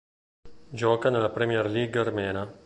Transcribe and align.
Gioca 0.71 1.11
nella 1.11 1.29
Premier 1.29 1.67
League 1.69 1.99
armena. 1.99 2.51